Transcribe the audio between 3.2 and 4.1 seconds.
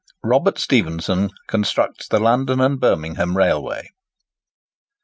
RAILWAY.